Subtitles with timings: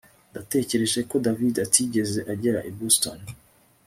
[0.33, 3.19] Natekereje ko David atigeze agera i Boston